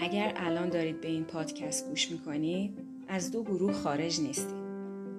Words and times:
اگر 0.00 0.32
الان 0.36 0.68
دارید 0.68 1.00
به 1.00 1.08
این 1.08 1.24
پادکست 1.24 1.88
گوش 1.88 2.10
می‌کنید 2.10 2.78
از 3.08 3.32
دو 3.32 3.42
گروه 3.42 3.72
خارج 3.72 4.20
نیستید 4.20 4.56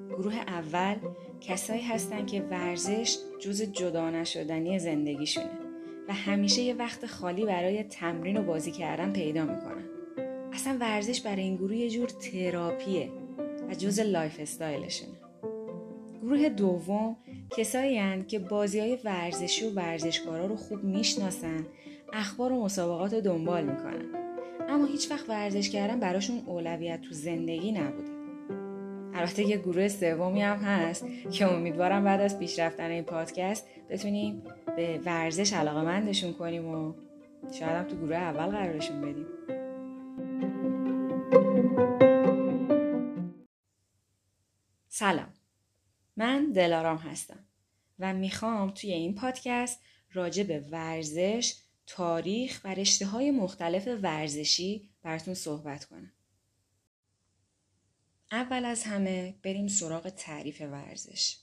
گروه 0.10 0.36
اول 0.36 0.96
کسایی 1.42 1.82
هستن 1.82 2.26
که 2.26 2.42
ورزش 2.42 3.18
جز 3.40 3.62
جدا 3.62 4.10
نشدنی 4.10 4.80
زندگیشونه 4.80 5.60
و 6.08 6.14
همیشه 6.14 6.62
یه 6.62 6.74
وقت 6.74 7.06
خالی 7.06 7.46
برای 7.46 7.84
تمرین 7.84 8.38
و 8.38 8.44
بازی 8.44 8.72
کردن 8.72 9.14
پیدا 9.14 9.46
می‌کنن. 9.46 9.86
اصلا 10.54 10.78
ورزش 10.80 11.22
برای 11.22 11.44
این 11.44 11.56
گروه 11.56 11.76
یه 11.76 11.90
جور 11.90 12.08
تراپیه 12.08 13.12
و 13.70 13.74
جز 13.74 14.00
lifestyle 14.00 14.40
شونه. 14.40 15.18
گروه 16.22 16.50
دوم 16.50 17.16
کسایی 17.50 17.98
هن 17.98 18.26
که 18.26 18.40
بازی 18.40 18.80
های 18.80 19.00
ورزشی 19.04 19.66
و 19.66 19.72
ورزشکارا 19.74 20.46
رو 20.46 20.56
خوب 20.56 20.84
می‌شناسن 20.84 21.66
اخبار 22.14 22.52
و 22.52 22.64
مسابقات 22.64 23.14
رو 23.14 23.22
دنبال 23.22 23.64
می‌کنن. 23.64 24.06
اما 24.70 24.86
هیچ 24.86 25.12
وقت 25.12 25.30
ورزش 25.30 25.70
کردن 25.70 26.00
براشون 26.00 26.42
اولویت 26.46 27.02
تو 27.02 27.14
زندگی 27.14 27.72
نبوده. 27.72 28.16
البته 29.14 29.44
یه 29.44 29.58
گروه 29.58 29.88
سومی 29.88 30.42
هم 30.42 30.58
هست 30.58 31.06
که 31.32 31.54
امیدوارم 31.54 32.04
بعد 32.04 32.22
از 32.22 32.40
پیش 32.40 32.60
رفتن 32.60 32.90
این 32.90 33.04
پادکست 33.04 33.68
بتونیم 33.90 34.44
به 34.76 35.00
ورزش 35.06 35.54
علاقه 35.54 35.82
مندشون 35.82 36.34
کنیم 36.34 36.68
و 36.68 36.94
شاید 37.60 37.72
هم 37.72 37.84
تو 37.84 37.96
گروه 37.96 38.16
اول 38.16 38.46
قرارشون 38.46 39.02
بدیم. 39.02 39.26
سلام. 44.88 45.35
من 46.18 46.52
دلارام 46.52 46.98
هستم 46.98 47.40
و 48.00 48.14
می‌خوام 48.14 48.72
توی 48.72 48.94
این 48.94 49.16
پادکست 49.16 49.80
راجع 50.14 50.44
به 50.44 50.60
ورزش، 50.60 51.54
تاریخ 51.88 52.62
و 52.64 52.74
رشته 52.74 53.06
های 53.06 53.32
مختلف 53.32 53.88
ورزشی 54.02 54.90
براتون 55.04 55.34
صحبت 55.34 55.86
کنم. 55.86 56.12
اول 58.32 58.66
از 58.66 58.84
همه 58.84 59.36
بریم 59.44 59.68
سراغ 59.68 60.10
تعریف 60.10 60.62
ورزش. 60.62 61.38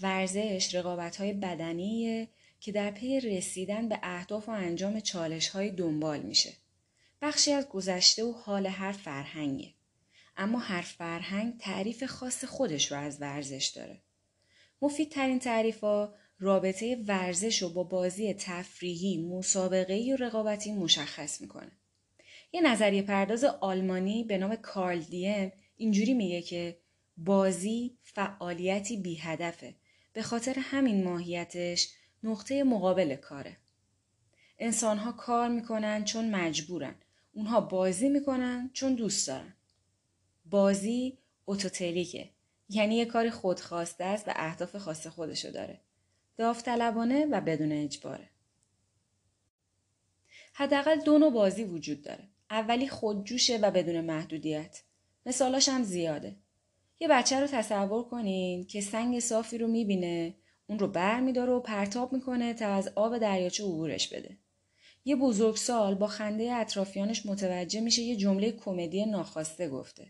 ورزش 0.00 0.74
رقابت 0.74 1.16
های 1.16 1.32
بدنیه 1.32 2.28
که 2.60 2.72
در 2.72 2.90
پی 2.90 3.20
رسیدن 3.20 3.88
به 3.88 3.98
اهداف 4.02 4.48
و 4.48 4.52
انجام 4.52 5.00
چالش 5.00 5.48
های 5.48 5.70
دنبال 5.70 6.20
میشه. 6.20 6.52
بخشی 7.22 7.52
از 7.52 7.68
گذشته 7.68 8.24
و 8.24 8.32
حال 8.32 8.66
هر 8.66 8.92
فرهنگه. 8.92 9.74
اما 10.40 10.58
هر 10.58 10.80
فرهنگ 10.80 11.58
تعریف 11.58 12.04
خاص 12.04 12.44
خودش 12.44 12.92
رو 12.92 12.98
از 12.98 13.22
ورزش 13.22 13.72
داره. 13.76 14.02
مفیدترین 14.82 15.38
تعریف 15.38 15.80
ها 15.80 16.14
رابطه 16.38 17.04
ورزش 17.06 17.62
رو 17.62 17.68
با 17.68 17.84
بازی 17.84 18.34
تفریحی، 18.34 19.26
مسابقه‌ای 19.26 20.12
و 20.12 20.16
رقابتی 20.16 20.72
مشخص 20.72 21.40
می‌کنه. 21.40 21.72
یه 22.52 22.60
نظریه 22.60 23.02
پرداز 23.02 23.44
آلمانی 23.44 24.24
به 24.24 24.38
نام 24.38 24.56
کارل 24.56 25.00
دیم 25.00 25.52
اینجوری 25.76 26.14
میگه 26.14 26.42
که 26.42 26.80
بازی 27.16 27.98
فعالیتی 28.02 28.96
بی 28.96 29.16
هدفه. 29.16 29.74
به 30.12 30.22
خاطر 30.22 30.54
همین 30.58 31.04
ماهیتش 31.04 31.88
نقطه 32.22 32.64
مقابل 32.64 33.16
کاره. 33.16 33.56
انسان 34.58 34.98
ها 34.98 35.12
کار 35.12 35.48
می‌کنن 35.48 36.04
چون 36.04 36.30
مجبورن. 36.30 36.94
اونها 37.32 37.60
بازی 37.60 38.08
می‌کنن 38.08 38.70
چون 38.72 38.94
دوست 38.94 39.28
دارن. 39.28 39.56
بازی 40.50 41.18
اوتوتریکه. 41.44 42.28
یعنی 42.68 42.94
یه 42.96 43.04
کار 43.04 43.30
خودخواسته 43.30 44.04
است 44.04 44.28
و 44.28 44.32
اهداف 44.36 44.76
خاص 44.76 45.06
خودشو 45.06 45.50
داره. 45.50 45.80
داوطلبانه 46.36 47.26
و 47.26 47.40
بدون 47.40 47.72
اجباره. 47.72 48.28
حداقل 50.52 51.00
دو 51.00 51.18
نوع 51.18 51.32
بازی 51.32 51.64
وجود 51.64 52.02
داره. 52.02 52.28
اولی 52.50 52.88
خودجوشه 52.88 53.56
و 53.56 53.70
بدون 53.70 54.00
محدودیت. 54.00 54.82
مثالاش 55.26 55.68
هم 55.68 55.82
زیاده. 55.82 56.36
یه 57.00 57.08
بچه 57.08 57.40
رو 57.40 57.46
تصور 57.46 58.04
کنین 58.04 58.66
که 58.66 58.80
سنگ 58.80 59.20
صافی 59.20 59.58
رو 59.58 59.66
می‌بینه 59.66 60.34
اون 60.66 60.78
رو 60.78 60.88
بر 60.88 61.20
میداره 61.20 61.52
و 61.52 61.60
پرتاب 61.60 62.12
می‌کنه 62.12 62.54
تا 62.54 62.66
از 62.66 62.88
آب 62.94 63.18
دریاچه 63.18 63.64
عبورش 63.64 64.08
بده. 64.08 64.38
یه 65.04 65.16
بزرگسال 65.16 65.94
با 65.94 66.06
خنده 66.06 66.52
اطرافیانش 66.52 67.26
متوجه 67.26 67.80
میشه 67.80 68.02
یه 68.02 68.16
جمله 68.16 68.52
کمدی 68.52 69.06
ناخواسته 69.06 69.68
گفته. 69.68 70.06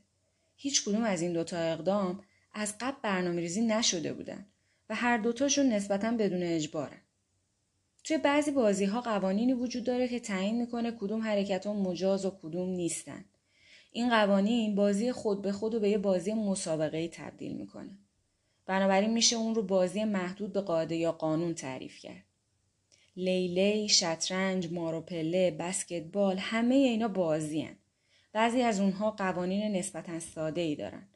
هیچ 0.63 0.85
کدوم 0.85 1.03
از 1.03 1.23
این 1.23 1.33
دوتا 1.33 1.57
اقدام 1.57 2.23
از 2.53 2.75
قبل 2.81 2.97
برنامه 3.03 3.41
ریزی 3.41 3.61
نشده 3.61 4.13
بودن 4.13 4.47
و 4.91 4.95
هر 4.95 5.19
دوتاشون 5.19 5.69
نسبتا 5.69 6.11
بدون 6.11 6.43
اجبارن. 6.43 7.01
توی 8.05 8.19
بعضی 8.19 8.51
بازی 8.51 8.85
ها 8.85 9.01
قوانینی 9.01 9.53
وجود 9.53 9.85
داره 9.85 10.09
که 10.09 10.21
تعیین 10.21 10.61
می‌کنه 10.61 10.93
کدوم 10.93 11.23
حرکت 11.23 11.67
ها 11.67 11.73
مجاز 11.73 12.25
و 12.25 12.31
کدوم 12.43 12.69
نیستن. 12.69 13.25
این 13.93 14.11
قوانین 14.11 14.75
بازی 14.75 15.13
خود 15.13 15.43
به 15.43 15.53
خود 15.53 15.75
و 15.75 15.81
به 15.81 15.91
یه 15.91 15.99
بازی 15.99 16.33
مسابقه 16.33 17.09
تبدیل 17.09 17.53
می‌کنه. 17.57 17.99
بنابراین 18.67 19.13
میشه 19.13 19.37
اون 19.37 19.55
رو 19.55 19.63
بازی 19.63 20.05
محدود 20.05 20.53
به 20.53 20.61
قاعده 20.61 20.97
یا 20.97 21.13
قانون 21.13 21.55
تعریف 21.55 21.99
کرد. 21.99 22.25
لیلی، 23.17 23.89
شطرنج، 23.89 24.73
ماروپله، 24.73 25.51
بسکتبال 25.51 26.39
همه 26.39 26.75
اینا 26.75 27.09
بازی 27.09 27.61
هن. 27.61 27.77
بعضی 28.33 28.63
از 28.63 28.81
اونها 28.81 29.11
قوانین 29.11 29.77
نسبتا 29.77 30.21
ساده 30.21 30.61
ای 30.61 30.77
دارن. 30.77 31.09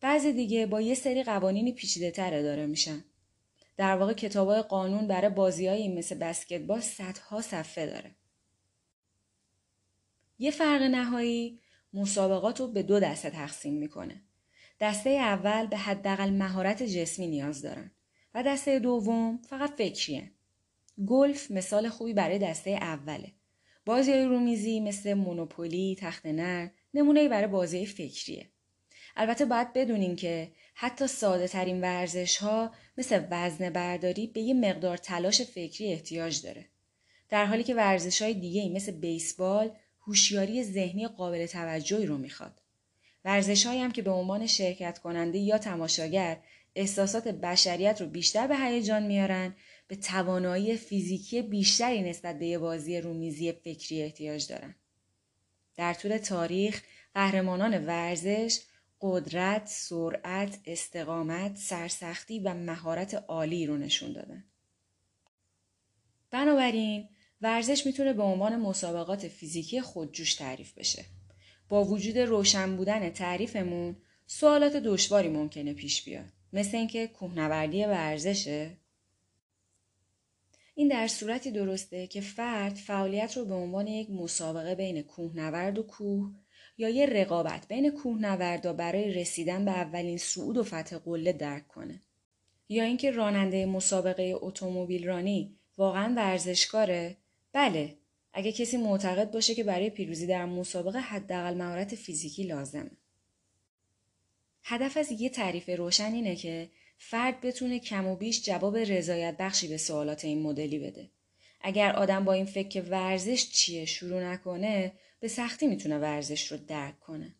بعضی 0.00 0.32
دیگه 0.32 0.66
با 0.66 0.80
یه 0.80 0.94
سری 0.94 1.22
قوانین 1.22 1.74
پیچیده 1.74 2.10
تره 2.10 2.42
داره 2.42 2.66
میشن. 2.66 3.04
در 3.76 3.96
واقع 3.96 4.12
کتابای 4.12 4.62
قانون 4.62 5.08
برای 5.08 5.30
بازیایی 5.30 5.88
مثل 5.88 6.18
بسکتبال 6.18 6.80
صدها 6.80 7.40
صفحه 7.40 7.86
داره. 7.86 8.16
یه 10.38 10.50
فرق 10.50 10.82
نهایی 10.82 11.60
مسابقات 11.92 12.60
رو 12.60 12.68
به 12.68 12.82
دو 12.82 13.00
دسته 13.00 13.30
تقسیم 13.30 13.74
می‌کنه. 13.74 14.22
دسته 14.80 15.10
اول 15.10 15.66
به 15.66 15.76
حداقل 15.76 16.30
مهارت 16.30 16.82
جسمی 16.82 17.26
نیاز 17.26 17.62
دارن 17.62 17.90
و 18.34 18.42
دسته 18.42 18.78
دوم 18.78 19.42
فقط 19.42 19.70
فکریه. 19.70 20.32
گلف 21.06 21.50
مثال 21.50 21.88
خوبی 21.88 22.14
برای 22.14 22.38
دسته 22.38 22.70
اوله. 22.70 23.32
بازی 23.84 24.12
رومیزی 24.12 24.80
مثل 24.80 25.14
مونوپولی، 25.14 25.96
تخت 26.00 26.26
نر 26.26 26.68
نمونه 26.94 27.28
برای 27.28 27.46
بازی 27.46 27.86
فکریه. 27.86 28.48
البته 29.16 29.44
باید 29.44 29.72
بدونین 29.72 30.16
که 30.16 30.52
حتی 30.74 31.06
ساده 31.06 31.48
ترین 31.48 31.80
ورزش 31.80 32.36
ها 32.36 32.72
مثل 32.98 33.24
وزن 33.30 33.70
برداری 33.70 34.26
به 34.26 34.40
یه 34.40 34.54
مقدار 34.54 34.96
تلاش 34.96 35.42
فکری 35.42 35.92
احتیاج 35.92 36.42
داره. 36.42 36.66
در 37.28 37.46
حالی 37.46 37.64
که 37.64 37.74
ورزش 37.74 38.22
های 38.22 38.34
دیگه 38.34 38.68
مثل 38.68 38.92
بیسبال 38.92 39.70
هوشیاری 40.00 40.64
ذهنی 40.64 41.08
قابل 41.08 41.46
توجهی 41.46 42.06
رو 42.06 42.18
می‌خواد. 42.18 42.62
ورزش 43.24 43.66
هم 43.66 43.92
که 43.92 44.02
به 44.02 44.10
عنوان 44.10 44.46
شرکت 44.46 44.98
کننده 44.98 45.38
یا 45.38 45.58
تماشاگر 45.58 46.38
احساسات 46.74 47.28
بشریت 47.28 48.00
رو 48.00 48.06
بیشتر 48.06 48.46
به 48.46 48.56
هیجان 48.56 49.02
میارن 49.02 49.54
به 49.92 49.98
توانایی 49.98 50.76
فیزیکی 50.76 51.42
بیشتری 51.42 52.02
نسبت 52.02 52.38
به 52.38 52.58
بازی 52.58 53.00
رومیزی 53.00 53.52
فکری 53.52 54.02
احتیاج 54.02 54.46
دارن. 54.48 54.74
در 55.76 55.94
طول 55.94 56.16
تاریخ 56.16 56.82
قهرمانان 57.14 57.86
ورزش 57.86 58.60
قدرت، 59.00 59.66
سرعت، 59.66 60.58
استقامت، 60.66 61.56
سرسختی 61.56 62.38
و 62.38 62.54
مهارت 62.54 63.14
عالی 63.14 63.66
رو 63.66 63.76
نشون 63.76 64.12
دادن. 64.12 64.44
بنابراین 66.30 67.08
ورزش 67.40 67.86
می‌تونه 67.86 68.12
به 68.12 68.22
عنوان 68.22 68.56
مسابقات 68.56 69.28
فیزیکی 69.28 69.80
خودجوش 69.80 70.34
تعریف 70.34 70.78
بشه. 70.78 71.04
با 71.68 71.84
وجود 71.84 72.18
روشن 72.18 72.76
بودن 72.76 73.10
تعریفمون 73.10 73.96
سوالات 74.26 74.76
دشواری 74.76 75.28
ممکنه 75.28 75.74
پیش 75.74 76.04
بیاد. 76.04 76.32
مثل 76.52 76.76
اینکه 76.76 77.06
کوهنوردی 77.06 77.84
ورزشه 77.84 78.81
این 80.74 80.88
در 80.88 81.06
صورتی 81.06 81.50
درسته 81.50 82.06
که 82.06 82.20
فرد 82.20 82.74
فعالیت 82.74 83.36
رو 83.36 83.44
به 83.44 83.54
عنوان 83.54 83.86
یک 83.86 84.10
مسابقه 84.10 84.74
بین 84.74 85.02
کوهنورد 85.02 85.78
و 85.78 85.82
کوه 85.82 86.30
یا 86.78 86.88
یه 86.88 87.06
رقابت 87.06 87.68
بین 87.68 87.90
کوهنوردا 87.90 88.72
برای 88.72 89.12
رسیدن 89.12 89.64
به 89.64 89.70
اولین 89.70 90.18
صعود 90.18 90.56
و 90.56 90.62
فتح 90.62 90.98
قله 90.98 91.32
درک 91.32 91.68
کنه. 91.68 92.02
یا 92.68 92.84
اینکه 92.84 93.10
راننده 93.10 93.66
مسابقه 93.66 94.34
اتومبیل 94.40 95.06
رانی 95.06 95.56
واقعا 95.78 96.14
ورزشکاره؟ 96.16 97.16
بله 97.52 97.96
اگه 98.32 98.52
کسی 98.52 98.76
معتقد 98.76 99.30
باشه 99.30 99.54
که 99.54 99.64
برای 99.64 99.90
پیروزی 99.90 100.26
در 100.26 100.44
مسابقه 100.44 100.98
حداقل 100.98 101.54
مهارت 101.54 101.94
فیزیکی 101.94 102.44
لازمه. 102.44 102.90
هدف 104.64 104.96
از 104.96 105.10
یه 105.10 105.28
تعریف 105.28 105.68
روشن 105.68 106.12
اینه 106.12 106.36
که 106.36 106.70
فرد 107.04 107.40
بتونه 107.40 107.78
کم 107.78 108.06
و 108.06 108.16
بیش 108.16 108.42
جواب 108.42 108.76
رضایت 108.76 109.36
بخشی 109.38 109.68
به 109.68 109.76
سوالات 109.76 110.24
این 110.24 110.42
مدلی 110.42 110.78
بده. 110.78 111.10
اگر 111.60 111.92
آدم 111.92 112.24
با 112.24 112.32
این 112.32 112.44
فکر 112.44 112.68
که 112.68 112.82
ورزش 112.82 113.50
چیه 113.50 113.84
شروع 113.84 114.24
نکنه 114.24 114.92
به 115.20 115.28
سختی 115.28 115.66
می‌تونه 115.66 115.98
ورزش 115.98 116.52
رو 116.52 116.58
درک 116.58 117.00
کنه. 117.00 117.34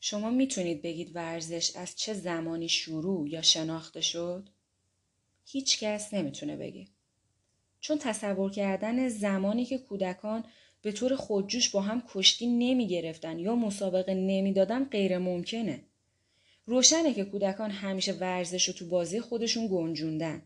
شما 0.00 0.30
می‌تونید 0.30 0.82
بگید 0.82 1.16
ورزش 1.16 1.76
از 1.76 1.96
چه 1.96 2.14
زمانی 2.14 2.68
شروع 2.68 3.28
یا 3.28 3.42
شناخته 3.42 4.00
شد؟ 4.00 4.48
هیچ 5.46 5.78
کس 5.80 6.14
نمی‌تونه 6.14 6.56
بگه. 6.56 6.86
چون 7.80 7.98
تصور 7.98 8.50
کردن 8.50 9.08
زمانی 9.08 9.64
که 9.64 9.78
کودکان 9.78 10.44
به 10.82 10.92
طور 10.92 11.16
خودجوش 11.16 11.70
با 11.70 11.80
هم 11.80 12.02
کشتی 12.08 12.46
نمی 12.46 12.86
گرفتن 12.86 13.38
یا 13.38 13.54
مسابقه 13.54 14.14
نمی‌دادن 14.14 14.84
غیر 14.84 15.18
ممکنه. 15.18 15.84
روشنه 16.70 17.14
که 17.14 17.24
کودکان 17.24 17.70
همیشه 17.70 18.12
ورزش 18.12 18.68
رو 18.68 18.74
تو 18.74 18.86
بازی 18.86 19.20
خودشون 19.20 19.68
گنجوندن 19.72 20.42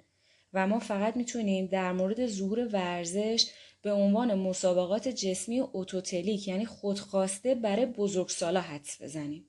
و 0.53 0.67
ما 0.67 0.79
فقط 0.79 1.17
می‌تونیم 1.17 1.67
در 1.67 1.93
مورد 1.93 2.26
ظهور 2.26 2.69
ورزش 2.73 3.47
به 3.82 3.93
عنوان 3.93 4.35
مسابقات 4.35 5.09
جسمی 5.09 5.61
و 5.61 5.69
اوتوتلیک 5.73 6.49
یعنی 6.49 6.67
خودخواسته 6.67 7.55
برای 7.55 7.87
بزرگسالا 7.87 8.61
حدس 8.61 9.03
بزنیم. 9.03 9.49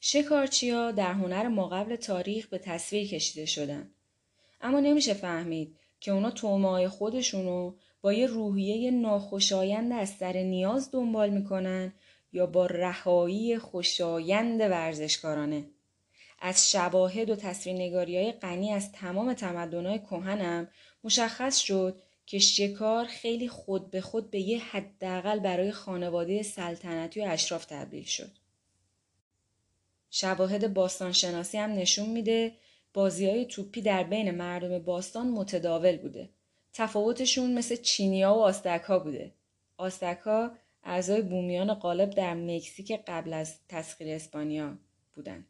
شکارچیا 0.00 0.90
در 0.90 1.12
هنر 1.12 1.48
ماقبل 1.48 1.96
تاریخ 1.96 2.46
به 2.46 2.58
تصویر 2.58 3.08
کشیده 3.08 3.46
شدن. 3.46 3.90
اما 4.60 4.80
نمیشه 4.80 5.14
فهمید 5.14 5.76
که 6.00 6.10
اونا 6.10 6.30
تومه 6.30 6.88
خودشونو 6.88 7.74
با 8.00 8.12
یه 8.12 8.26
روحیه 8.26 8.90
ناخوشایند 8.90 9.92
از 9.92 10.08
سر 10.08 10.32
نیاز 10.32 10.90
دنبال 10.90 11.30
می‌کنن 11.30 11.92
یا 12.32 12.46
با 12.46 12.66
رهایی 12.66 13.58
خوشایند 13.58 14.60
ورزشکارانه. 14.60 15.64
از 16.40 16.70
شواهد 16.70 17.30
و 17.30 17.36
تصویرنگاری 17.36 18.16
های 18.16 18.32
غنی 18.32 18.72
از 18.72 18.92
تمام 18.92 19.34
تمدنهای 19.34 19.98
کهنم 19.98 20.68
مشخص 21.04 21.58
شد 21.58 22.02
که 22.26 22.38
شکار 22.38 23.04
خیلی 23.04 23.48
خود 23.48 23.90
به 23.90 24.00
خود 24.00 24.30
به 24.30 24.40
یه 24.40 24.58
حداقل 24.58 25.38
برای 25.38 25.72
خانواده 25.72 26.42
سلطنتی 26.42 27.20
و 27.20 27.24
اشراف 27.24 27.64
تبدیل 27.64 28.04
شد. 28.04 28.30
شواهد 30.10 30.74
باستانشناسی 30.74 31.58
هم 31.58 31.70
نشون 31.70 32.08
میده 32.08 32.52
بازی 32.94 33.30
های 33.30 33.46
توپی 33.46 33.82
در 33.82 34.02
بین 34.02 34.30
مردم 34.30 34.78
باستان 34.78 35.30
متداول 35.30 35.96
بوده. 35.96 36.28
تفاوتشون 36.72 37.54
مثل 37.54 37.76
چینیا 37.76 38.34
و 38.34 38.42
آستک 38.42 38.82
ها 38.86 38.98
بوده. 38.98 39.32
آستک 39.76 40.18
ها 40.24 40.50
اعضای 40.88 41.22
بومیان 41.22 41.74
غالب 41.74 42.10
در 42.10 42.34
مکزیک 42.34 42.92
قبل 43.06 43.32
از 43.32 43.58
تسخیر 43.68 44.08
اسپانیا 44.08 44.78
بودن. 45.14 45.46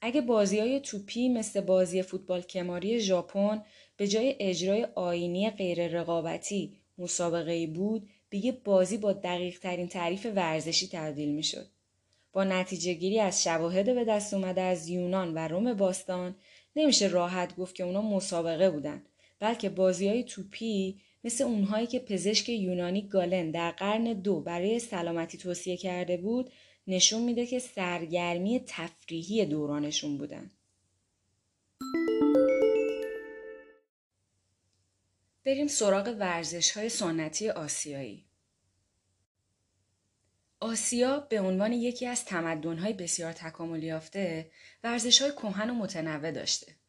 اگه 0.00 0.20
بازی 0.20 0.60
های 0.60 0.80
توپی 0.80 1.28
مثل 1.28 1.60
بازی 1.60 2.02
فوتبال 2.02 2.42
کماری 2.42 3.00
ژاپن 3.00 3.62
به 3.96 4.08
جای 4.08 4.36
اجرای 4.40 4.84
آینی 4.94 5.50
غیر 5.50 5.88
رقابتی 5.88 6.76
مسابقه 6.98 7.66
بود 7.66 8.10
به 8.30 8.38
یه 8.38 8.52
بازی 8.52 8.98
با 8.98 9.12
دقیق 9.12 9.58
ترین 9.58 9.88
تعریف 9.88 10.26
ورزشی 10.26 10.88
تبدیل 10.88 11.28
می 11.28 11.42
شد. 11.42 11.66
با 12.32 12.44
نتیجه 12.44 12.92
گیری 12.92 13.20
از 13.20 13.42
شواهد 13.42 13.94
به 13.94 14.04
دست 14.04 14.34
اومده 14.34 14.60
از 14.60 14.88
یونان 14.88 15.34
و 15.34 15.48
روم 15.48 15.74
باستان 15.74 16.36
نمیشه 16.76 17.06
راحت 17.06 17.56
گفت 17.56 17.74
که 17.74 17.84
اونا 17.84 18.02
مسابقه 18.02 18.70
بودن 18.70 19.02
بلکه 19.38 19.68
بازی 19.68 20.08
های 20.08 20.24
توپی 20.24 21.00
مثل 21.24 21.44
اونهایی 21.44 21.86
که 21.86 21.98
پزشک 21.98 22.48
یونانی 22.48 23.08
گالن 23.08 23.50
در 23.50 23.70
قرن 23.70 24.04
دو 24.12 24.40
برای 24.40 24.78
سلامتی 24.78 25.38
توصیه 25.38 25.76
کرده 25.76 26.16
بود 26.16 26.52
نشون 26.86 27.22
میده 27.22 27.46
که 27.46 27.58
سرگرمی 27.58 28.64
تفریحی 28.66 29.46
دورانشون 29.46 30.18
بودن. 30.18 30.50
بریم 35.44 35.66
سراغ 35.66 36.16
ورزش 36.18 36.70
های 36.70 36.88
سنتی 36.88 37.50
آسیایی. 37.50 38.24
آسیا 40.60 41.20
به 41.20 41.40
عنوان 41.40 41.72
یکی 41.72 42.06
از 42.06 42.24
تمدن‌های 42.24 42.92
بسیار 42.92 43.32
تکاملی 43.32 43.86
یافته 43.86 44.50
ورزش‌های 44.84 45.32
کهن 45.32 45.70
و 45.70 45.74
متنوع 45.74 46.30
داشته. 46.30 46.81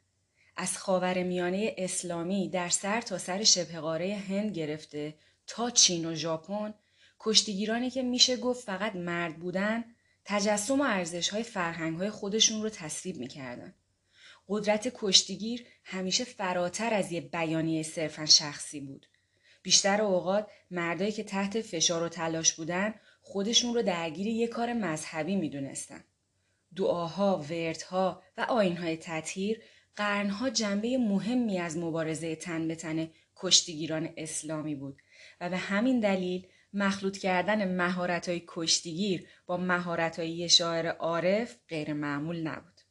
از 0.55 0.77
خاور 0.77 1.23
میانه 1.23 1.75
اسلامی 1.77 2.49
در 2.49 2.69
سر 2.69 3.01
تا 3.01 3.17
سر 3.17 3.43
شبه 3.43 3.79
قاره 3.79 4.15
هند 4.15 4.55
گرفته 4.55 5.15
تا 5.47 5.69
چین 5.69 6.05
و 6.05 6.15
ژاپن 6.15 6.73
کشتیگیرانی 7.19 7.89
که 7.89 8.03
میشه 8.03 8.37
گفت 8.37 8.65
فقط 8.65 8.95
مرد 8.95 9.39
بودن 9.39 9.83
تجسم 10.25 10.81
و 10.81 10.83
ارزش‌های 10.83 11.43
فرهنگ‌های 11.43 12.09
خودشون 12.09 12.63
رو 12.63 12.69
تصویب 12.69 13.17
می‌کردن. 13.17 13.73
قدرت 14.47 14.91
کشتیگیر 14.95 15.65
همیشه 15.83 16.23
فراتر 16.23 16.93
از 16.93 17.11
یه 17.11 17.21
بیانیه 17.21 17.83
صرفا 17.83 18.25
شخصی 18.25 18.79
بود. 18.79 19.07
بیشتر 19.63 20.01
اوقات 20.01 20.47
مردایی 20.71 21.11
که 21.11 21.23
تحت 21.23 21.61
فشار 21.61 22.03
و 22.03 22.09
تلاش 22.09 22.53
بودن 22.53 22.93
خودشون 23.21 23.73
رو 23.73 23.81
درگیر 23.81 24.27
یه 24.27 24.47
کار 24.47 24.73
مذهبی 24.73 25.35
می‌دونستن. 25.35 26.03
دعاها، 26.75 27.45
وردها 27.49 28.23
و 28.37 28.41
آینهای 28.41 28.97
تطهیر 28.97 29.61
قرنها 29.95 30.49
جنبه 30.49 30.97
مهمی 30.97 31.59
از 31.59 31.77
مبارزه 31.77 32.35
تن 32.35 32.67
به 32.67 32.75
تن 32.75 33.09
کشتیگیران 33.35 34.09
اسلامی 34.17 34.75
بود 34.75 35.01
و 35.41 35.49
به 35.49 35.57
همین 35.57 35.99
دلیل 35.99 36.47
مخلوط 36.73 37.17
کردن 37.17 37.75
مهارت‌های 37.75 38.43
کشتیگیر 38.47 39.27
با 39.45 39.57
مهارت‌های 39.57 40.49
شاعر 40.49 40.87
عارف 40.87 41.55
غیر 41.69 41.93
معمول 41.93 42.41
نبود. 42.41 42.81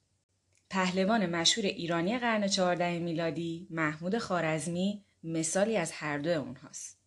پهلوان 0.71 1.27
مشهور 1.27 1.67
ایرانی 1.67 2.19
قرن 2.19 2.49
14 2.49 2.99
میلادی 2.99 3.67
محمود 3.71 4.19
خارزمی 4.19 5.05
مثالی 5.25 5.77
از 5.77 5.93
هر 5.93 6.19
دو 6.19 6.31
اونهاست. 6.31 6.99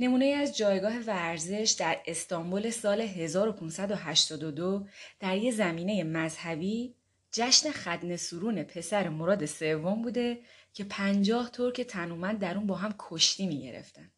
نمونه 0.00 0.24
از 0.24 0.56
جایگاه 0.56 0.98
ورزش 0.98 1.76
در 1.78 1.98
استانبول 2.06 2.70
سال 2.70 3.00
1582 3.00 4.86
در 5.20 5.36
یه 5.36 5.50
زمینه 5.50 6.04
مذهبی 6.04 6.94
جشن 7.32 7.70
خدن 7.70 8.16
سرون 8.16 8.62
پسر 8.62 9.08
مراد 9.08 9.46
سوم 9.46 10.02
بوده 10.02 10.40
که 10.74 10.84
پنجاه 10.84 11.50
ترک 11.50 11.80
تنومند 11.80 12.38
در 12.38 12.56
اون 12.56 12.66
با 12.66 12.74
هم 12.74 12.94
کشتی 12.98 13.46
می 13.46 13.62
گرفتن. 13.62 14.10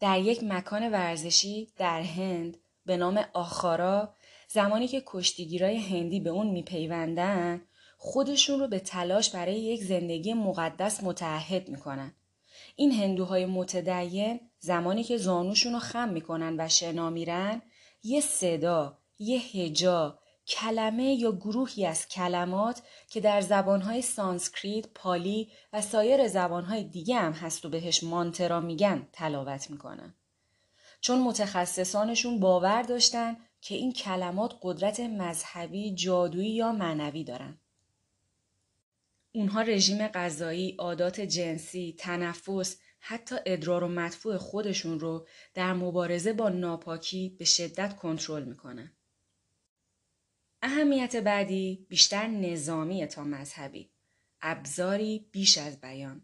در 0.00 0.20
یک 0.20 0.44
مکان 0.44 0.92
ورزشی 0.92 1.72
در 1.76 2.02
هند 2.02 2.56
به 2.86 2.96
نام 2.96 3.24
آخارا 3.32 4.14
زمانی 4.48 4.88
که 4.88 5.02
کشتیگیرای 5.06 5.76
هندی 5.76 6.20
به 6.20 6.30
اون 6.30 6.46
میپیوندن 6.46 7.62
خودشون 7.98 8.60
رو 8.60 8.68
به 8.68 8.78
تلاش 8.78 9.30
برای 9.30 9.60
یک 9.60 9.84
زندگی 9.84 10.34
مقدس 10.34 11.02
متعهد 11.02 11.68
می‌کنن. 11.68 12.14
این 12.76 12.92
هندوهای 12.92 13.46
متدین 13.46 14.40
زمانی 14.58 15.04
که 15.04 15.16
زانوشون 15.16 15.72
رو 15.72 15.78
خم 15.78 16.08
می‌کنن 16.08 16.56
و 16.58 16.68
شنا 16.68 17.10
میرن 17.10 17.62
یه 18.02 18.20
صدا، 18.20 18.98
یه 19.18 19.38
هجا، 19.38 20.18
کلمه 20.46 21.14
یا 21.14 21.32
گروهی 21.32 21.86
از 21.86 22.08
کلمات 22.08 22.82
که 23.08 23.20
در 23.20 23.40
زبانهای 23.40 24.02
سانسکریت، 24.02 24.86
پالی 24.94 25.50
و 25.72 25.80
سایر 25.80 26.28
زبانهای 26.28 26.84
دیگه 26.84 27.16
هم 27.16 27.32
هست 27.32 27.64
و 27.64 27.68
بهش 27.68 28.04
مانترا 28.04 28.60
میگن 28.60 29.08
تلاوت 29.12 29.70
می‌کنن. 29.70 30.14
چون 31.00 31.18
متخصصانشون 31.18 32.40
باور 32.40 32.82
داشتن 32.82 33.36
که 33.60 33.74
این 33.74 33.92
کلمات 33.92 34.54
قدرت 34.62 35.00
مذهبی، 35.00 35.94
جادویی 35.94 36.50
یا 36.50 36.72
معنوی 36.72 37.24
دارن. 37.24 37.58
اونها 39.32 39.62
رژیم 39.62 40.08
غذایی، 40.08 40.76
عادات 40.78 41.20
جنسی، 41.20 41.96
تنفس، 41.98 42.76
حتی 42.98 43.36
ادرار 43.46 43.84
و 43.84 43.88
مدفوع 43.88 44.36
خودشون 44.36 45.00
رو 45.00 45.26
در 45.54 45.72
مبارزه 45.72 46.32
با 46.32 46.48
ناپاکی 46.48 47.36
به 47.38 47.44
شدت 47.44 47.96
کنترل 47.96 48.44
می‌کنن. 48.44 48.93
اهمیت 50.66 51.16
بعدی 51.16 51.86
بیشتر 51.88 52.26
نظامی 52.26 53.06
تا 53.06 53.24
مذهبی. 53.24 53.90
ابزاری 54.42 55.28
بیش 55.32 55.58
از 55.58 55.80
بیان. 55.80 56.22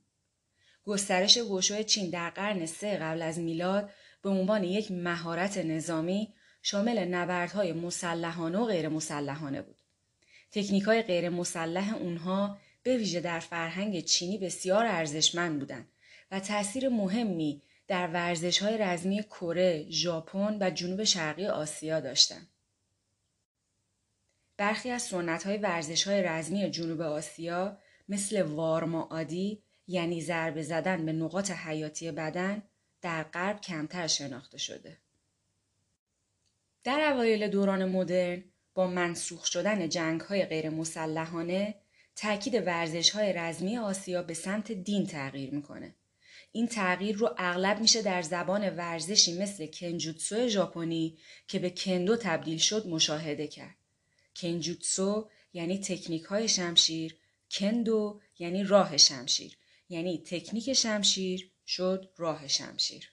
گسترش 0.84 1.38
گوشو 1.38 1.82
چین 1.82 2.10
در 2.10 2.30
قرن 2.30 2.66
سه 2.66 2.96
قبل 2.96 3.22
از 3.22 3.38
میلاد 3.38 3.90
به 4.22 4.28
عنوان 4.28 4.64
یک 4.64 4.90
مهارت 4.90 5.58
نظامی 5.58 6.34
شامل 6.62 7.04
نبردهای 7.04 7.72
مسلحانه 7.72 8.58
و 8.58 8.64
غیر 8.64 8.88
مسلحانه 8.88 9.62
بود. 9.62 9.80
تکنیک 10.52 10.82
های 10.82 11.02
غیر 11.02 11.28
مسلح 11.28 11.94
اونها 11.94 12.58
به 12.82 12.96
ویژه 12.96 13.20
در 13.20 13.40
فرهنگ 13.40 14.00
چینی 14.00 14.38
بسیار 14.38 14.86
ارزشمند 14.86 15.58
بودند 15.58 15.88
و 16.30 16.40
تاثیر 16.40 16.88
مهمی 16.88 17.62
در 17.88 18.06
ورزش 18.06 18.62
های 18.62 18.78
رزمی 18.78 19.22
کره، 19.22 19.86
ژاپن 19.90 20.58
و 20.60 20.70
جنوب 20.70 21.04
شرقی 21.04 21.46
آسیا 21.46 22.00
داشتند. 22.00 22.49
برخی 24.60 24.90
از 24.90 25.02
سنت 25.02 25.46
های 25.46 25.56
ورزش 25.58 26.06
های 26.08 26.22
رزمی 26.22 26.70
جنوب 26.70 27.00
آسیا 27.00 27.78
مثل 28.08 28.42
وارما 28.42 29.00
عادی 29.02 29.62
یعنی 29.86 30.20
ضربه 30.20 30.62
زدن 30.62 31.06
به 31.06 31.12
نقاط 31.12 31.50
حیاتی 31.50 32.10
بدن 32.10 32.62
در 33.02 33.22
غرب 33.22 33.60
کمتر 33.60 34.06
شناخته 34.06 34.58
شده. 34.58 34.98
در 36.84 37.12
اوایل 37.12 37.48
دوران 37.48 37.84
مدرن 37.84 38.44
با 38.74 38.86
منسوخ 38.86 39.46
شدن 39.46 39.88
جنگ 39.88 40.20
های 40.20 40.44
غیر 40.44 40.70
مسلحانه 40.70 41.74
تاکید 42.16 42.54
ورزش 42.54 43.10
های 43.10 43.32
رزمی 43.32 43.78
آسیا 43.78 44.22
به 44.22 44.34
سمت 44.34 44.72
دین 44.72 45.06
تغییر 45.06 45.54
می‌کنه. 45.54 45.94
این 46.52 46.66
تغییر 46.66 47.16
رو 47.16 47.34
اغلب 47.38 47.80
میشه 47.80 48.02
در 48.02 48.22
زبان 48.22 48.76
ورزشی 48.76 49.38
مثل 49.38 49.66
کنجوتسو 49.66 50.48
ژاپنی 50.48 51.18
که 51.48 51.58
به 51.58 51.70
کندو 51.70 52.16
تبدیل 52.16 52.58
شد 52.58 52.86
مشاهده 52.86 53.46
کرد. 53.46 53.79
کنجوتسو 54.40 55.28
یعنی 55.52 55.78
تکنیک 55.78 56.22
های 56.22 56.48
شمشیر 56.48 57.16
کندو 57.50 58.20
یعنی 58.38 58.64
راه 58.64 58.96
شمشیر 58.96 59.56
یعنی 59.88 60.18
تکنیک 60.18 60.72
شمشیر 60.72 61.50
شد 61.66 62.12
راه 62.16 62.48
شمشیر 62.48 63.12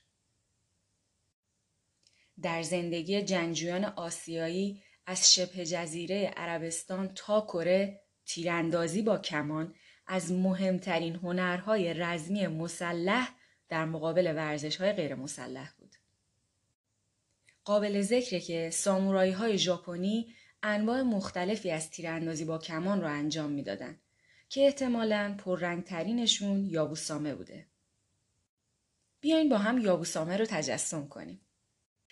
در 2.41 2.63
زندگی 2.63 3.21
جنگجویان 3.21 3.85
آسیایی 3.85 4.83
از 5.05 5.33
شبه 5.33 5.65
جزیره 5.65 6.33
عربستان 6.37 7.13
تا 7.15 7.41
کره 7.41 8.01
تیراندازی 8.25 9.01
با 9.01 9.17
کمان 9.17 9.75
از 10.07 10.31
مهمترین 10.31 11.15
هنرهای 11.15 11.93
رزمی 11.93 12.47
مسلح 12.47 13.35
در 13.69 13.85
مقابل 13.85 14.33
ورزش 14.35 14.75
های 14.75 14.91
غیر 14.91 15.15
مسلح 15.15 15.73
بود. 15.77 15.95
قابل 17.63 18.01
ذکره 18.01 18.39
که 18.39 18.69
سامورایی 18.69 19.31
های 19.31 19.57
ژاپنی 19.57 20.35
انواع 20.63 21.01
مختلفی 21.01 21.71
از 21.71 21.89
تیراندازی 21.89 22.45
با 22.45 22.57
کمان 22.57 23.01
را 23.01 23.09
انجام 23.09 23.51
می‌دادند 23.51 24.01
که 24.49 24.65
احتمالاً 24.65 25.35
پررنگترینشون 25.37 26.65
یابوسامه 26.65 27.35
بوده. 27.35 27.67
بیاین 29.19 29.49
با 29.49 29.57
هم 29.57 29.77
یابوسامه 29.77 30.37
رو 30.37 30.45
تجسم 30.45 31.07
کنیم. 31.07 31.41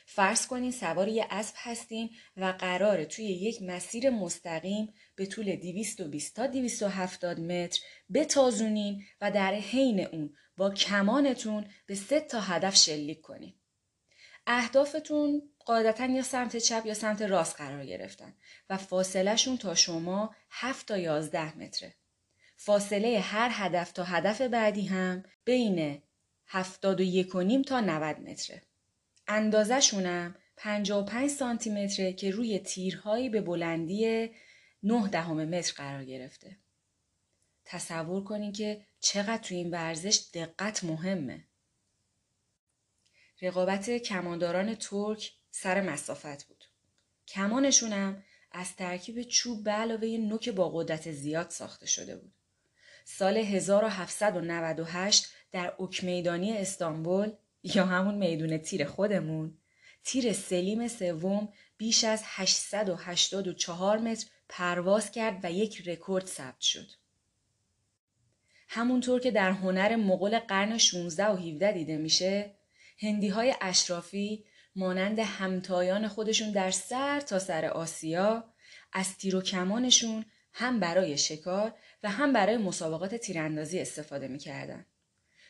فرض 0.06 0.48
کنین 0.48 0.72
سوار 0.72 1.08
یه 1.08 1.28
اسب 1.30 1.56
هستین 1.58 2.10
و 2.38 2.46
قراره 2.60 3.06
توی 3.06 3.26
یک 3.26 3.62
مسیر 3.62 4.10
مستقیم 4.10 4.94
به 5.16 5.26
طول 5.26 5.56
220 5.56 6.36
تا 6.36 6.48
270 6.48 7.40
متر 7.40 7.82
بتازونین 8.14 9.04
و 9.22 9.32
در 9.32 9.54
حین 9.54 10.08
اون 10.08 10.34
با 10.58 10.70
کمانتون 10.70 11.68
به 11.86 11.96
سه 11.96 12.20
تا 12.20 12.40
هدف 12.40 12.76
شلیک 12.76 13.22
کنین. 13.22 13.54
اهدافتون 14.48 15.42
قاعدتا 15.66 16.06
یا 16.06 16.24
سمت 16.24 16.58
چپ 16.58 16.86
یا 16.86 16.94
سمت 16.94 17.22
راست 17.22 17.56
قرار 17.56 17.86
گرفتن 17.86 18.34
و 18.70 18.78
فاصلهشون 18.78 19.58
تا 19.58 19.76
شما 19.76 20.36
7 20.50 20.88
تا 20.88 20.98
11 20.98 21.58
متره. 21.58 21.94
فاصله 22.58 23.20
هر 23.20 23.50
هدف 23.54 23.92
تا 23.92 24.04
هدف 24.04 24.42
بعدی 24.42 24.86
هم 24.86 25.24
بین 25.46 26.02
71 26.48 27.68
تا 27.68 27.80
90 27.80 28.20
متره. 28.20 28.62
اندازه 29.28 29.80
شونم 29.80 30.36
55 30.58 31.30
سانتی 31.30 31.70
متره 31.70 32.14
که 32.14 32.32
روی 32.32 32.60
تیرهایی 32.60 33.30
به 33.30 33.42
بلندی 33.42 34.30
9 34.84 35.08
دهم 35.08 35.46
متر 35.46 35.74
قرار 35.74 36.06
گرفته. 36.06 36.58
تصور 37.66 38.24
کنین 38.24 38.52
که 38.52 38.86
چقدر 39.00 39.38
تو 39.38 39.56
این 39.56 39.72
ورزش 39.72 40.26
دقت 40.34 40.84
مهمه. 40.84 41.48
رقابت 43.42 43.90
کمانداران 43.90 44.76
ترک 44.76 45.34
سر 45.58 45.82
مسافت 45.82 46.44
بود. 46.44 46.66
کمانشونم 47.28 48.24
از 48.52 48.76
ترکیب 48.76 49.22
چوب 49.22 49.64
به 49.64 49.72
علاوه 49.72 50.08
نوک 50.08 50.50
با 50.50 50.70
قدرت 50.70 51.12
زیاد 51.12 51.50
ساخته 51.50 51.86
شده 51.86 52.16
بود. 52.16 52.34
سال 53.06 53.38
1798 53.38 55.28
در 55.52 55.74
اوکمیدانی 55.78 56.58
استانبول 56.58 57.32
یا 57.64 57.86
همون 57.86 58.16
میدون 58.16 58.58
تیر 58.58 58.86
خودمون 58.86 59.58
تیر 60.04 60.34
سلیم 60.34 60.88
سوم 60.88 61.54
بیش 61.78 62.04
از 62.04 62.22
884 62.26 63.98
متر 63.98 64.28
پرواز 64.50 65.12
کرد 65.12 65.40
و 65.44 65.52
یک 65.52 65.88
رکورد 65.88 66.26
ثبت 66.26 66.62
شد. 66.62 66.88
همونطور 68.68 69.20
که 69.20 69.32
در 69.32 69.52
هنر 69.52 69.96
مغول 69.96 70.40
قرن 70.40 70.78
16 70.78 71.28
و 71.28 71.36
17 71.36 71.72
دیده 71.72 71.98
میشه 71.98 72.56
هندی 73.00 73.28
های 73.28 73.56
اشرافی 73.62 74.46
مانند 74.76 75.20
همتایان 75.20 76.08
خودشون 76.08 76.52
در 76.52 76.72
سر 76.72 77.20
تا 77.20 77.40
سر 77.40 77.66
آسیا 77.66 78.44
از 78.94 79.18
تیر 79.18 79.36
و 79.36 79.42
کمانشون 79.42 80.26
هم 80.54 80.80
برای 80.80 81.18
شکار 81.18 81.74
و 82.04 82.10
هم 82.10 82.34
برای 82.34 82.58
مسابقات 82.58 83.16
تیراندازی 83.16 83.80
استفاده 83.80 84.28
می‌کردن. 84.28 84.86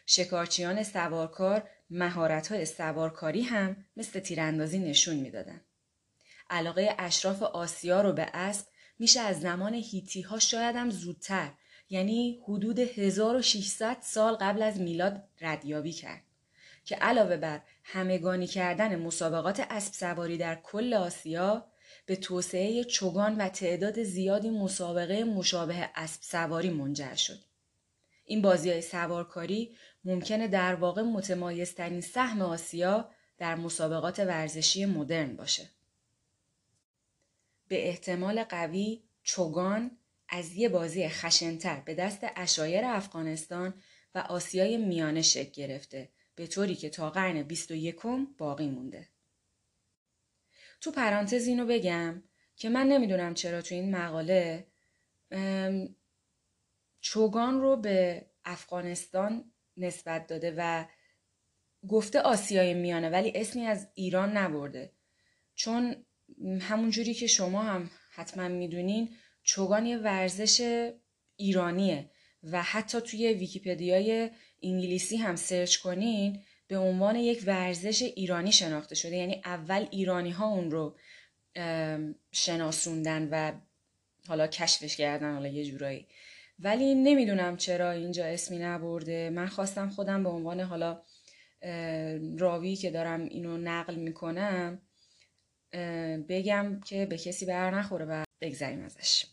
شکارچیان 0.05 0.84
سوارکار 0.84 1.70
مهارت 1.89 2.63
سوارکاری 2.63 3.41
هم 3.41 3.86
مثل 3.98 4.20
تیراندازی 4.20 4.79
نشون 4.79 5.15
می‌دادن. 5.15 5.62
علاقه 6.50 6.96
اشراف 7.00 7.44
آسیا 7.44 8.01
رو 8.01 8.13
به 8.13 8.27
اسب 8.34 8.67
میشه 9.00 9.20
از 9.20 9.41
زمان 9.41 9.74
هیتی 9.74 10.22
ها 10.22 10.39
شاید 10.39 10.75
هم 10.75 10.89
زودتر 10.89 11.51
یعنی 11.89 12.39
حدود 12.44 12.79
1600 12.79 13.98
سال 14.01 14.36
قبل 14.36 14.62
از 14.62 14.79
میلاد 14.79 15.24
ردیابی 15.41 15.91
کرد 15.91 16.25
که 16.86 16.96
علاوه 16.96 17.38
بر 17.38 17.62
همگانی 17.84 18.48
کردن 18.48 18.96
مسابقات 18.96 19.60
اسب 19.70 19.94
سواری 19.94 20.38
در 20.38 20.56
کل 20.56 20.94
آسیا 20.94 21.65
به 22.06 22.15
توسعه 22.15 22.84
چوگان 22.84 23.38
و 23.38 23.50
تعداد 23.50 24.04
زیادی 24.04 24.50
مسابقه 24.50 25.24
مشابه 25.24 25.89
اسب 25.96 26.22
سواری 26.22 26.70
منجر 26.70 27.15
شد. 27.15 27.39
این 28.25 28.42
بازی 28.42 28.70
های 28.70 28.82
سوارکاری 28.82 29.75
ممکنه 30.06 30.48
در 30.48 30.75
واقع 30.75 31.01
متمایزترین 31.01 32.01
سهم 32.01 32.42
آسیا 32.42 33.10
در 33.38 33.56
مسابقات 33.56 34.20
ورزشی 34.20 34.86
مدرن 34.86 35.36
باشه. 35.36 35.70
به 37.68 37.88
احتمال 37.88 38.44
قوی 38.44 39.04
چوگان 39.24 39.92
از 40.30 40.54
یه 40.54 40.70
بازی 40.70 41.10
خشنتر 41.10 41.80
به 41.80 41.96
دست 41.96 42.20
اشایر 42.36 42.86
افغانستان 42.86 43.74
و 44.15 44.20
آسیای 44.20 44.77
میانه 44.77 45.22
شکل 45.22 45.51
گرفته 45.51 46.10
به 46.36 46.48
طوری 46.48 46.75
که 46.75 46.89
تا 46.89 47.10
قرن 47.10 47.44
21 47.44 47.96
باقی 48.38 48.68
مونده. 48.70 49.10
تو 50.82 50.92
پرانتز 50.92 51.48
اینو 51.48 51.65
بگم 51.65 52.24
که 52.56 52.70
من 52.70 52.88
نمی‌دونم 52.88 53.34
چرا 53.34 53.62
تو 53.62 53.75
این 53.75 53.96
مقاله 53.96 54.68
چوگان 57.00 57.62
رو 57.62 57.75
به 57.75 58.25
افغانستان 58.46 59.51
نسبت 59.77 60.27
داده 60.27 60.54
و 60.58 60.86
گفته 61.88 62.20
آسیای 62.20 62.74
میانه 62.74 63.10
ولی 63.10 63.32
اسمی 63.36 63.65
از 63.65 63.88
ایران 63.94 64.38
نبرده 64.38 64.92
چون 65.56 66.06
همونجوری 66.62 67.13
که 67.13 67.27
شما 67.27 67.62
هم 67.62 67.92
حتما 68.12 68.48
می‌دونین 68.48 69.15
چوگان 69.44 69.86
یه 69.86 69.98
ورزش 69.98 70.89
ایرانیه 71.36 72.12
و 72.52 72.64
حتی 72.64 73.02
توی 73.02 73.34
ویکیپدیای 73.34 74.30
انگلیسی 74.64 75.18
هم 75.18 75.36
سرچ 75.36 75.78
کنین 75.78 76.40
به 76.68 76.78
عنوان 76.78 77.16
یک 77.16 77.44
ورزش 77.46 78.02
ایرانی 78.02 78.52
شناخته 78.52 78.96
شده. 78.96 79.16
یعنی 79.16 79.42
اول 79.46 79.88
ایرانی 79.92 80.32
ها 80.32 80.48
اون 80.48 80.72
رو 80.72 80.96
شناسوندن 82.32 83.30
و 83.32 83.52
حالا 84.28 84.48
کشفش 84.48 84.98
کردن 84.98 85.34
حالا 85.34 85.48
یه 85.48 85.66
جورایی. 85.66 86.08
ولی 86.60 86.96
نمی‌دونم 86.96 87.58
چرا 87.58 87.92
اینجا 87.92 88.25
اسمی 88.25 88.58
نبرده. 88.58 89.30
من 89.30 89.48
خواستم 89.48 89.90
خودم 89.90 90.24
به 90.24 90.30
عنوان 90.30 90.60
حالا 90.60 91.02
راوی 92.38 92.75
که 92.75 92.92
دارم 92.92 93.22
اینو 93.22 93.58
نقل 93.58 93.96
می‌کنم 93.96 94.82
بگم 96.30 96.80
که 96.86 97.06
به 97.06 97.18
کسی 97.18 97.46
بر 97.46 97.72
نخوره 97.72 98.06
و 98.06 98.24
بگذریم 98.42 98.84
ازش. 98.84 99.25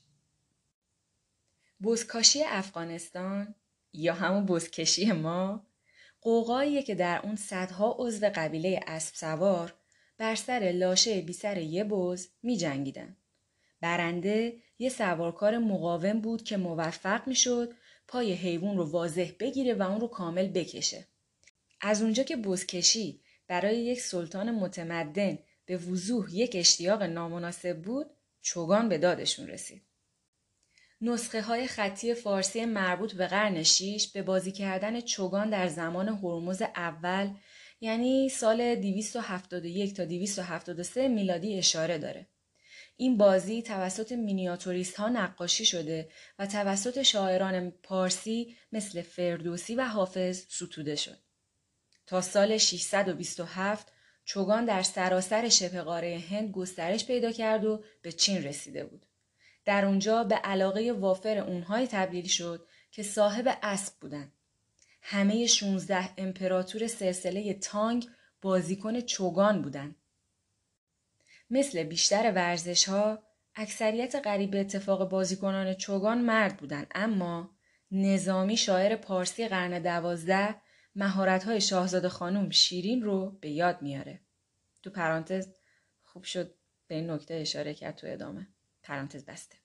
بزکاشی 1.82 2.42
افغانستان 2.42 3.54
یا 3.92 4.14
همون 4.14 4.46
بزکشی 4.46 5.12
ما 5.12 5.66
قوقاییه 6.20 6.82
که 6.82 6.94
در 6.94 7.20
اون 7.24 7.36
صدها 7.36 7.96
عضو 7.98 8.30
قبیله 8.34 8.80
اسب 8.86 9.14
سوار 9.14 9.74
بر 10.18 10.34
سر 10.34 10.72
لاشه 10.74 11.20
بی 11.20 11.32
سر 11.32 11.58
یه 11.58 11.84
بز 11.84 12.28
می 12.42 12.56
جنگیدن. 12.56 13.16
برنده 13.80 14.56
یه 14.78 14.88
سوارکار 14.88 15.58
مقاوم 15.58 16.20
بود 16.20 16.42
که 16.42 16.56
موفق 16.56 17.28
می 17.28 17.34
شد 17.34 17.74
پای 18.08 18.32
حیوان 18.32 18.76
رو 18.76 18.84
واضح 18.84 19.30
بگیره 19.40 19.74
و 19.74 19.82
اون 19.82 20.00
رو 20.00 20.08
کامل 20.08 20.48
بکشه. 20.48 21.06
از 21.80 22.02
اونجا 22.02 22.22
که 22.22 22.36
بزکشی 22.36 23.20
برای 23.48 23.78
یک 23.78 24.00
سلطان 24.00 24.50
متمدن 24.50 25.38
به 25.66 25.76
وضوح 25.76 26.34
یک 26.34 26.52
اشتیاق 26.54 27.02
نامناسب 27.02 27.82
بود 27.82 28.06
چوگان 28.42 28.88
به 28.88 28.98
دادشون 28.98 29.46
رسید. 29.46 29.82
نسخه 31.04 31.42
های 31.42 31.66
خطی 31.66 32.14
فارسی 32.14 32.64
مربوط 32.64 33.12
به 33.14 33.26
قرن 33.26 33.62
شیش 33.62 34.08
به 34.08 34.22
بازی 34.22 34.52
کردن 34.52 35.00
چوگان 35.00 35.50
در 35.50 35.68
زمان 35.68 36.08
هرمز 36.08 36.62
اول 36.62 37.30
یعنی 37.80 38.28
سال 38.28 38.74
271 38.74 39.96
تا 39.96 40.04
273 40.04 41.08
میلادی 41.08 41.58
اشاره 41.58 41.98
داره. 41.98 42.26
این 42.96 43.16
بازی 43.16 43.62
توسط 43.62 44.12
مینیاتوریست 44.12 44.96
ها 44.96 45.08
نقاشی 45.08 45.64
شده 45.64 46.08
و 46.38 46.46
توسط 46.46 47.02
شاعران 47.02 47.70
پارسی 47.70 48.56
مثل 48.72 49.02
فردوسی 49.02 49.74
و 49.74 49.84
حافظ 49.84 50.38
ستوده 50.48 50.96
شد. 50.96 51.18
تا 52.06 52.20
سال 52.20 52.58
627 52.58 53.92
چوگان 54.24 54.64
در 54.64 54.82
سراسر 54.82 55.48
شبه 55.48 55.82
قاره 55.82 56.22
هند 56.30 56.50
گسترش 56.50 57.06
پیدا 57.06 57.32
کرد 57.32 57.64
و 57.64 57.84
به 58.02 58.12
چین 58.12 58.44
رسیده 58.44 58.84
بود. 58.84 59.06
در 59.64 59.84
اونجا 59.84 60.24
به 60.24 60.34
علاقه 60.34 60.92
وافر 60.92 61.38
اونهایی 61.38 61.86
تبدیل 61.86 62.26
شد 62.26 62.66
که 62.90 63.02
صاحب 63.02 63.58
اسب 63.62 63.94
بودند. 64.00 64.32
همه 65.02 65.46
16 65.46 66.10
امپراتور 66.18 66.86
سلسله 66.86 67.54
تانگ 67.54 68.08
بازیکن 68.42 69.00
چوگان 69.00 69.62
بودند. 69.62 69.96
مثل 71.50 71.82
بیشتر 71.82 72.32
ورزش 72.32 72.88
ها 72.88 73.22
اکثریت 73.54 74.14
قریب 74.14 74.54
اتفاق 74.54 75.08
بازیکنان 75.08 75.74
چوگان 75.74 76.20
مرد 76.20 76.56
بودن 76.56 76.86
اما 76.94 77.50
نظامی 77.90 78.56
شاعر 78.56 78.96
پارسی 78.96 79.48
قرن 79.48 79.82
دوازده 79.82 80.54
مهارت‌های 80.96 81.60
شاهزاده 81.60 82.08
خانم 82.08 82.50
شیرین 82.50 83.02
رو 83.02 83.38
به 83.40 83.50
یاد 83.50 83.82
میاره. 83.82 84.20
تو 84.82 84.90
پرانتز 84.90 85.48
خوب 86.02 86.24
شد 86.24 86.54
به 86.86 86.94
این 86.94 87.10
نکته 87.10 87.34
اشاره 87.34 87.74
کرد 87.74 87.96
تو 87.96 88.06
ادامه. 88.10 88.48
پرانتز 88.82 89.24
بسته. 89.24 89.56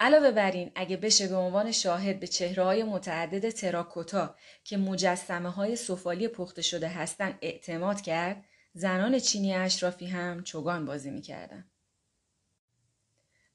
علاوه 0.00 0.30
بر 0.30 0.50
این 0.50 0.72
اگه 0.74 0.96
بشه 0.96 1.28
به 1.28 1.36
عنوان 1.36 1.72
شاهد 1.72 2.20
به 2.20 2.26
چهره 2.26 2.64
های 2.64 2.82
متعدد 2.82 3.50
تراکوتا 3.50 4.36
که 4.64 4.76
مجسمه 4.76 5.50
های 5.50 5.76
سفالی 5.76 6.28
پخته 6.28 6.62
شده 6.62 6.88
هستن 6.88 7.38
اعتماد 7.42 8.00
کرد 8.00 8.44
زنان 8.72 9.18
چینی 9.18 9.54
اشرافی 9.54 10.06
هم 10.06 10.42
چوگان 10.42 10.84
بازی 10.86 11.10
می‌کردن. 11.10 11.70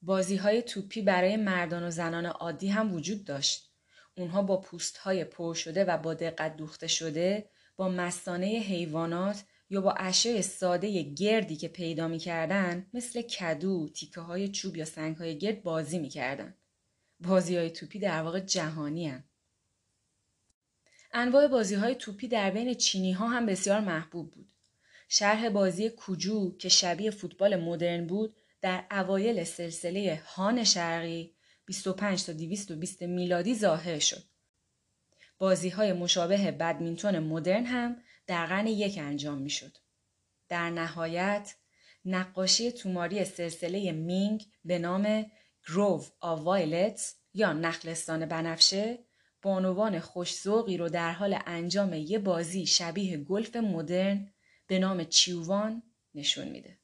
بازی 0.02 0.36
های 0.36 0.62
توپی 0.62 1.02
برای 1.02 1.38
مردان 1.38 1.84
و 1.84 1.92
زنان 1.92 2.26
عادی 2.26 2.68
هم 2.68 2.94
وجود 2.94 3.26
داشت. 3.26 3.72
اونها 4.18 4.42
با 4.42 4.58
پوست 4.62 4.98
های 4.98 5.24
پر 5.24 5.54
شده 5.54 5.86
و 5.86 5.98
با 5.98 6.14
دقت 6.14 6.58
دوخته 6.58 6.88
شده 6.88 7.50
با 7.76 7.90
مستانه 7.90 8.46
حیوانات 8.46 9.44
یا 9.70 9.82
با 9.82 9.92
اشیاء 9.92 10.42
ساده 10.42 11.04
گردی 11.04 11.56
که 11.56 11.68
پیدا 11.68 12.08
می‌کردن 12.08 12.86
مثل 12.94 13.22
کدو، 13.22 13.90
تیکه 13.90 14.22
های 14.22 14.48
چوب 14.50 14.78
یا 14.78 14.86
سنگ 14.86 15.16
های 15.16 15.38
گرد 15.38 15.64
بازی 15.64 16.00
می‌کردن. 16.00 16.56
بازی 17.20 17.58
های 17.58 17.70
توپی 17.70 18.00
در 18.00 18.22
واقع 18.22 18.40
جهانی 18.40 19.08
هن. 19.08 19.24
انواع 21.14 21.48
بازی 21.48 21.76
های 21.76 21.96
توپی 21.96 22.28
در 22.28 22.52
بین 22.52 22.74
چینی 22.74 23.12
ها 23.12 23.28
هم 23.28 23.46
بسیار 23.46 23.80
محبوب 23.80 24.32
بود. 24.32 24.52
شرح 25.10 25.50
بازی 25.50 25.90
کوجو 25.90 26.58
که 26.58 26.70
شبیه 26.70 27.12
فوتبال 27.12 27.56
مدرن 27.56 28.08
بود 28.08 28.36
در 28.62 28.84
اوایل 28.92 29.44
سلسله 29.44 30.22
هان 30.26 30.64
شرقی 30.64 31.36
25 31.66 32.24
تا 32.24 32.34
220 32.34 33.02
میلادی 33.02 33.56
ظاهر 33.56 34.00
شد. 34.00 34.24
بازی 35.38 35.70
های 35.70 35.94
مشابه 35.94 36.52
بدمینتون 36.52 37.20
مدرن 37.20 37.66
هم 37.66 37.98
در 38.28 38.46
قرن 38.46 38.68
یک 38.68 38.98
انجام 38.98 39.38
می 39.38 39.50
شد. 39.50 39.78
در 40.50 40.70
نهایت 40.70 41.56
نقاشی 42.06 42.72
توماری 42.72 43.26
سلسله 43.26 43.92
مینگ 43.92 44.46
به 44.66 44.80
نام 44.80 45.26
Grove 45.68 46.04
of 46.20 46.40
Violets 46.40 47.16
یا 47.34 47.54
نخلستان 47.54 48.26
بنفشه 48.26 49.00
بانوان 49.42 50.00
خوش‌ذوقی 50.00 50.78
رو 50.78 50.90
در 50.90 51.12
حال 51.12 51.40
انجام 51.46 51.94
یه 51.94 52.20
بازی 52.20 52.66
شبیه 52.66 53.18
گلف 53.18 53.56
مدرن 53.56 54.34
به 54.68 54.80
نام 54.80 55.04
چیووان 55.04 55.84
نشون 56.16 56.48
میده. 56.48 56.78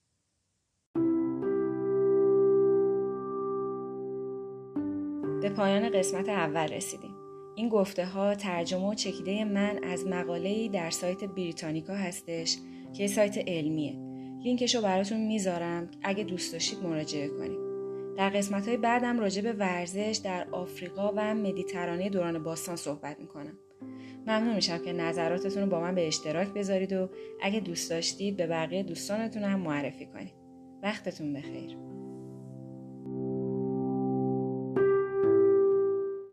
به 5.41 5.49
پایان 5.49 5.89
قسمت 5.89 6.29
اول 6.29 6.67
رسیدیم. 6.67 7.10
این 7.55 7.69
گفته 7.69 8.05
ها 8.05 8.35
ترجمه 8.35 8.89
و 8.89 8.93
چکیده 8.93 9.45
من 9.45 9.83
از 9.83 10.07
مقاله‌ای 10.07 10.69
در 10.69 10.89
سایت 10.89 11.23
بریتانیکا 11.23 11.93
هستش 11.93 12.57
که 12.93 13.07
سایت 13.07 13.37
علمیه. 13.47 13.97
لینکش 14.43 14.75
رو 14.75 14.81
براتون 14.81 15.27
می‌ذارم 15.27 15.91
اگه 16.03 16.23
دوست 16.23 16.53
داشتید 16.53 16.79
مراجعه 16.83 17.27
کنید. 17.27 17.59
در 18.17 18.29
قسمت 18.29 18.67
های 18.67 18.77
بعدم 18.77 19.19
راجع 19.19 19.41
به 19.41 19.53
ورزش 19.53 20.19
در 20.23 20.47
آفریقا 20.51 21.13
و 21.15 21.35
مدیترانه 21.35 22.09
دوران 22.09 22.43
باستان 22.43 22.75
صحبت 22.75 23.19
می‌کنم. 23.19 23.57
ممنون 24.27 24.55
میشم 24.55 24.77
که 24.77 24.93
نظراتتون 24.93 25.63
رو 25.63 25.69
با 25.69 25.79
من 25.79 25.95
به 25.95 26.07
اشتراک 26.07 26.47
بذارید 26.47 26.93
و 26.93 27.09
اگه 27.41 27.59
دوست 27.59 27.89
داشتید 27.89 28.37
به 28.37 28.47
بقیه 28.47 28.83
دوستانتون 28.83 29.43
هم 29.43 29.59
معرفی 29.59 30.05
کنید. 30.05 30.33
وقتتون 30.83 31.33
بخیر. 31.33 31.90